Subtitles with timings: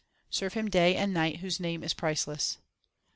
[0.31, 2.57] Serve Him day and night whose Name is priceless.